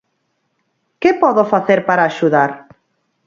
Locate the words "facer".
1.53-1.79